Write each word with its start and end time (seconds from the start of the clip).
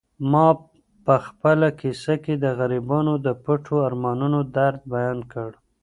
ما 0.31 0.47
په 1.05 1.15
خپله 1.25 1.67
کیسه 1.79 2.13
کې 2.23 2.33
د 2.37 2.45
غریبانو 2.59 3.13
د 3.25 3.27
پټو 3.43 3.75
ارمانونو 3.87 4.39
درد 4.57 4.79
بیان 4.93 5.19
کړ. 5.31 5.49